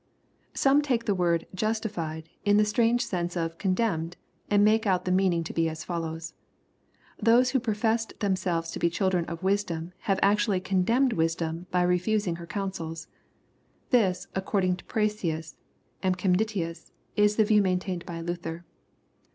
[0.55, 4.17] Some take the word "justified" in the strange seiise of" con demned,"
[4.49, 6.33] and make out the meaning to be as follows."
[7.21, 12.37] Those who professed themselves to be chil4ren of wisdom have actually condemned wisdom, by refusing
[12.37, 13.09] her counsels.*'
[13.91, 15.55] This, according to Parseus
[16.01, 18.65] and Ghenmitius, is the view maintained by Luther.